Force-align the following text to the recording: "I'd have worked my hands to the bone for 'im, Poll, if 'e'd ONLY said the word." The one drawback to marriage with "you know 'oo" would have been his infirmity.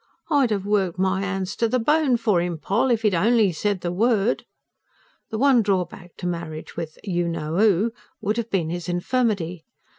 "I'd 0.31 0.49
have 0.49 0.65
worked 0.65 0.97
my 0.97 1.19
hands 1.21 1.55
to 1.57 1.67
the 1.69 1.77
bone 1.77 2.17
for 2.17 2.41
'im, 2.41 2.57
Poll, 2.57 2.89
if 2.89 3.05
'e'd 3.05 3.13
ONLY 3.13 3.51
said 3.51 3.81
the 3.81 3.91
word." 3.91 4.45
The 5.29 5.37
one 5.37 5.61
drawback 5.61 6.15
to 6.17 6.25
marriage 6.25 6.75
with 6.75 6.97
"you 7.03 7.27
know 7.27 7.59
'oo" 7.59 7.91
would 8.19 8.37
have 8.37 8.49
been 8.49 8.71
his 8.71 8.89
infirmity. 8.89 9.63